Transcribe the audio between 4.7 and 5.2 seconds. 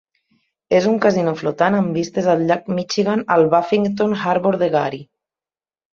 Gary.